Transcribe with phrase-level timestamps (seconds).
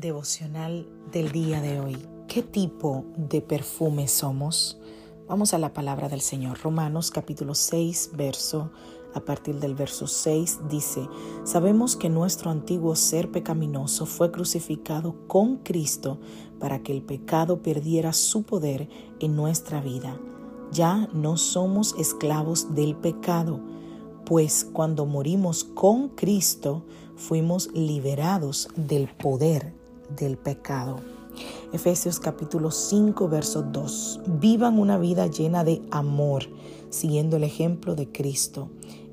[0.00, 1.96] Devocional del día de hoy.
[2.26, 4.80] ¿Qué tipo de perfume somos?
[5.28, 6.58] Vamos a la palabra del Señor.
[6.60, 8.70] Romanos capítulo 6, verso
[9.14, 11.08] a partir del verso 6 dice,
[11.44, 16.20] sabemos que nuestro antiguo ser pecaminoso fue crucificado con Cristo
[16.60, 20.16] para que el pecado perdiera su poder en nuestra vida.
[20.70, 23.60] Ya no somos esclavos del pecado,
[24.24, 26.84] pues cuando morimos con Cristo
[27.16, 29.79] fuimos liberados del poder
[30.16, 30.96] del pecado.
[31.72, 34.20] Efesios capítulo 5, verso 2.
[34.40, 36.44] Vivan una vida llena de amor,
[36.90, 38.68] siguiendo el ejemplo de Cristo.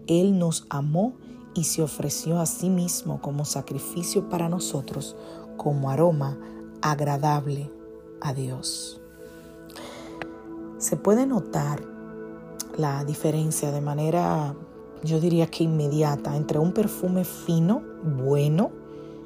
[0.07, 1.13] Él nos amó
[1.53, 5.15] y se ofreció a sí mismo como sacrificio para nosotros,
[5.57, 6.37] como aroma
[6.81, 7.71] agradable
[8.21, 8.99] a Dios.
[10.77, 11.81] Se puede notar
[12.77, 14.55] la diferencia de manera,
[15.03, 18.71] yo diría que inmediata, entre un perfume fino, bueno,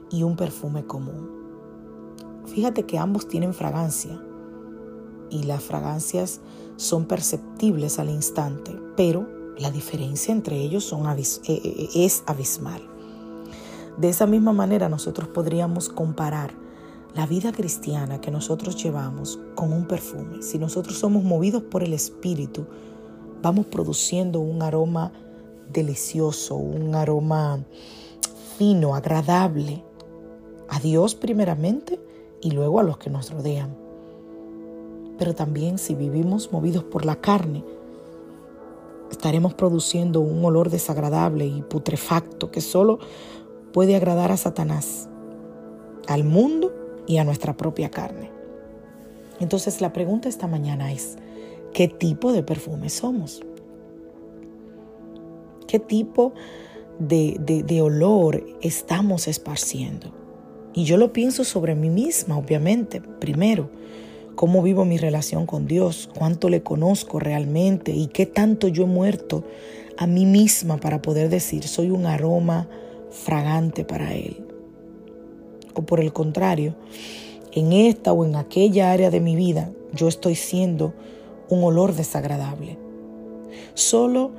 [0.09, 1.40] y un perfume común.
[2.45, 4.21] Fíjate que ambos tienen fragancia
[5.29, 6.41] y las fragancias
[6.75, 10.91] son perceptibles al instante, pero la diferencia entre ellos
[11.47, 12.81] eh, eh, es abismal.
[13.97, 16.53] De esa misma manera nosotros podríamos comparar
[17.13, 20.41] la vida cristiana que nosotros llevamos con un perfume.
[20.41, 22.65] Si nosotros somos movidos por el Espíritu,
[23.41, 25.11] vamos produciendo un aroma
[25.71, 27.63] delicioso, un aroma
[28.57, 29.83] fino, agradable
[30.69, 31.99] a Dios primeramente
[32.41, 33.75] y luego a los que nos rodean.
[35.17, 37.63] Pero también si vivimos movidos por la carne,
[39.11, 42.99] estaremos produciendo un olor desagradable y putrefacto que solo
[43.71, 45.09] puede agradar a Satanás,
[46.07, 46.73] al mundo
[47.07, 48.31] y a nuestra propia carne.
[49.39, 51.17] Entonces la pregunta esta mañana es,
[51.73, 53.41] ¿qué tipo de perfume somos?
[55.67, 56.33] ¿Qué tipo
[56.99, 60.20] de, de olor estamos esparciendo?
[60.73, 63.69] Y yo lo pienso sobre mí misma, obviamente, primero.
[64.35, 68.87] Cómo vivo mi relación con Dios, cuánto le conozco realmente y qué tanto yo he
[68.87, 69.43] muerto
[69.97, 72.69] a mí misma para poder decir soy un aroma
[73.09, 74.37] fragante para Él.
[75.73, 76.75] O por el contrario,
[77.51, 80.93] en esta o en aquella área de mi vida yo estoy siendo
[81.49, 82.77] un olor desagradable.
[83.73, 84.31] Solo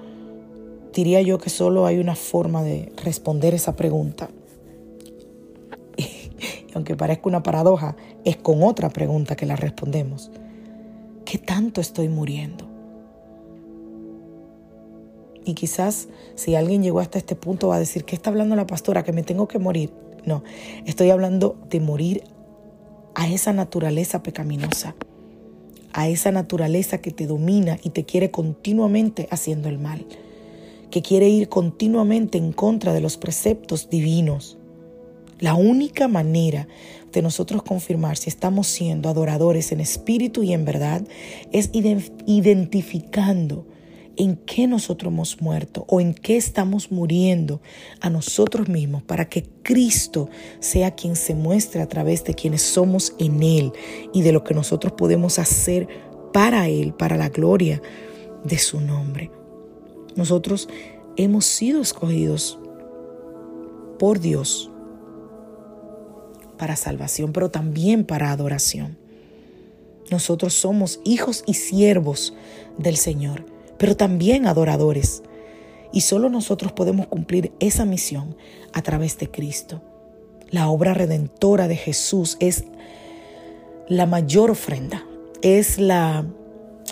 [0.94, 4.30] diría yo que solo hay una forma de responder esa pregunta
[6.74, 10.30] aunque parezca una paradoja, es con otra pregunta que la respondemos.
[11.24, 12.72] ¿Qué tanto estoy muriendo?
[15.44, 18.66] Y quizás si alguien llegó hasta este punto va a decir, ¿qué está hablando la
[18.66, 19.02] pastora?
[19.02, 19.92] Que me tengo que morir.
[20.24, 20.44] No,
[20.86, 22.24] estoy hablando de morir
[23.14, 24.94] a esa naturaleza pecaminosa,
[25.92, 30.06] a esa naturaleza que te domina y te quiere continuamente haciendo el mal,
[30.90, 34.58] que quiere ir continuamente en contra de los preceptos divinos.
[35.42, 36.68] La única manera
[37.12, 41.02] de nosotros confirmar si estamos siendo adoradores en espíritu y en verdad
[41.50, 43.66] es identificando
[44.16, 47.60] en qué nosotros hemos muerto o en qué estamos muriendo
[48.00, 50.30] a nosotros mismos para que Cristo
[50.60, 53.72] sea quien se muestre a través de quienes somos en Él
[54.12, 55.88] y de lo que nosotros podemos hacer
[56.32, 57.82] para Él, para la gloria
[58.44, 59.32] de su nombre.
[60.14, 60.68] Nosotros
[61.16, 62.60] hemos sido escogidos
[63.98, 64.71] por Dios
[66.62, 68.96] para salvación, pero también para adoración.
[70.12, 72.34] Nosotros somos hijos y siervos
[72.78, 73.44] del Señor,
[73.78, 75.24] pero también adoradores.
[75.92, 78.36] Y solo nosotros podemos cumplir esa misión
[78.72, 79.82] a través de Cristo.
[80.52, 82.62] La obra redentora de Jesús es
[83.88, 85.04] la mayor ofrenda,
[85.42, 86.24] es la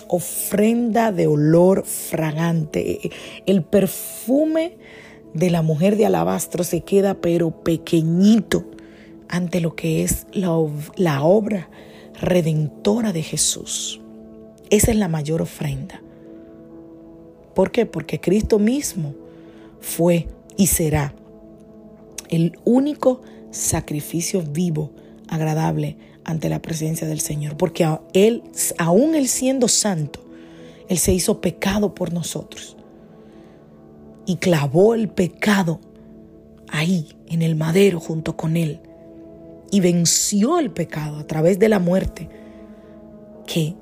[0.09, 3.09] ofrenda de olor fragante.
[3.45, 4.75] El perfume
[5.33, 8.65] de la mujer de alabastro se queda pero pequeñito
[9.31, 10.51] ante lo que es la,
[11.23, 11.69] obra
[12.19, 14.01] redentora de Jesús.
[14.69, 16.01] Esa es la mayor ofrenda.
[17.55, 17.85] ¿Por qué?
[17.85, 19.15] Porque Cristo mismo
[19.79, 21.15] fue y será
[22.29, 24.91] el único sacrificio vivo,
[25.27, 27.57] agradable ante la presencia del Señor.
[27.57, 28.43] Porque Él,
[28.77, 30.23] aún Él siendo santo,
[30.87, 32.77] Él se hizo pecado por nosotros.
[34.25, 35.79] Y clavó el pecado
[36.69, 38.81] ahí, en el madero, junto con Él.
[39.71, 42.29] Y venció el pecado a través de la muerte
[43.47, 43.75] que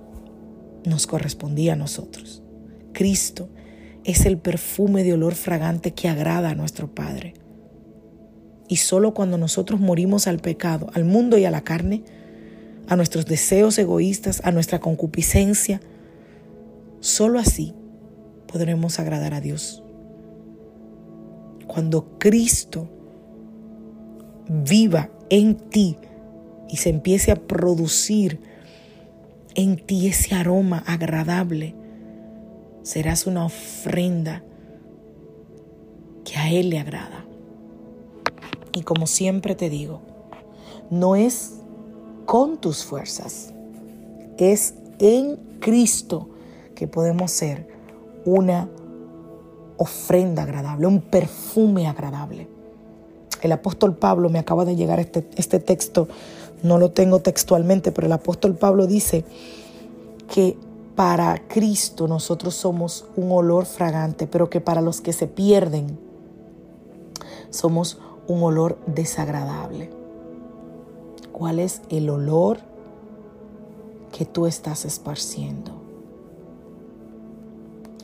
[0.86, 2.44] nos correspondía a nosotros.
[2.94, 3.50] Cristo
[4.04, 7.34] es el perfume de olor fragante que agrada a nuestro Padre.
[8.68, 12.04] Y solo cuando nosotros morimos al pecado, al mundo y a la carne,
[12.88, 15.82] a nuestros deseos egoístas, a nuestra concupiscencia,
[17.00, 17.74] solo así
[18.48, 19.84] podremos agradar a Dios.
[21.68, 22.90] Cuando Cristo
[24.48, 25.98] viva en ti
[26.70, 28.40] y se empiece a producir
[29.56, 31.76] en ti ese aroma agradable,
[32.84, 34.44] serás una ofrenda
[36.24, 37.26] que a Él le agrada.
[38.74, 40.02] Y como siempre te digo,
[40.90, 41.56] no es
[42.26, 43.54] con tus fuerzas,
[44.38, 46.30] es en Cristo
[46.76, 47.68] que podemos ser
[48.26, 48.70] una
[49.78, 52.48] ofrenda agradable, un perfume agradable.
[53.42, 56.08] El apóstol Pablo, me acaba de llegar este, este texto,
[56.64, 59.24] no lo tengo textualmente, pero el apóstol Pablo dice
[60.34, 60.58] que
[60.96, 65.98] para Cristo nosotros somos un olor fragante, pero que para los que se pierden
[67.50, 69.90] somos un olor desagradable.
[71.32, 72.60] ¿Cuál es el olor
[74.12, 75.72] que tú estás esparciendo?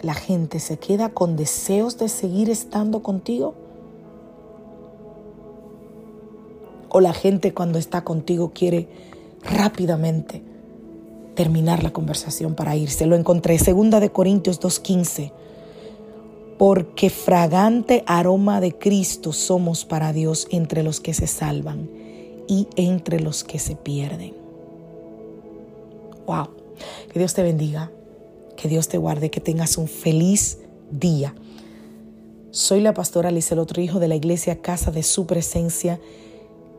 [0.01, 3.55] ¿La gente se queda con deseos de seguir estando contigo?
[6.95, 8.87] ¿O la gente cuando está contigo quiere
[9.43, 10.41] rápidamente
[11.35, 13.05] terminar la conversación para irse.
[13.05, 15.33] Lo encontré, segunda de Corintios 2.15.
[16.57, 21.89] Porque fragante aroma de Cristo somos para Dios entre los que se salvan
[22.47, 24.33] y entre los que se pierden.
[26.25, 26.47] Wow.
[27.11, 27.91] Que Dios te bendiga,
[28.55, 30.59] que Dios te guarde, que tengas un feliz
[30.91, 31.35] día.
[32.51, 35.99] Soy la pastora Lizel otro hijo de la iglesia Casa de Su Presencia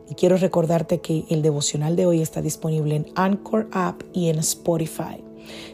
[0.09, 4.39] y quiero recordarte que el devocional de hoy está disponible en Anchor App y en
[4.39, 5.23] Spotify.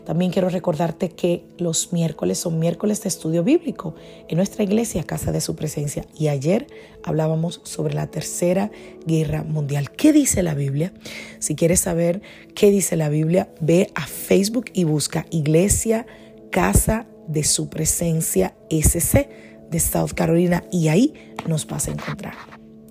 [0.05, 3.95] También quiero recordarte que los miércoles son miércoles de estudio bíblico
[4.27, 6.05] en nuestra iglesia, Casa de Su Presencia.
[6.17, 6.67] Y ayer
[7.03, 8.71] hablábamos sobre la Tercera
[9.05, 9.91] Guerra Mundial.
[9.91, 10.93] ¿Qué dice la Biblia?
[11.39, 12.21] Si quieres saber
[12.55, 16.05] qué dice la Biblia, ve a Facebook y busca Iglesia
[16.51, 19.29] Casa de Su Presencia SC
[19.69, 21.13] de South Carolina y ahí
[21.47, 22.35] nos vas a encontrar.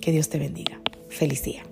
[0.01, 0.81] Que Dios te bendiga.
[1.13, 1.63] Feliz día.